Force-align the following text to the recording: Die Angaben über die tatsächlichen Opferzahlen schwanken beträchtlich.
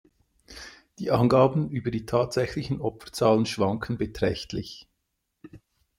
Die 0.97 1.11
Angaben 1.11 1.69
über 1.69 1.91
die 1.91 2.07
tatsächlichen 2.07 2.81
Opferzahlen 2.81 3.45
schwanken 3.45 3.99
beträchtlich. 3.99 4.87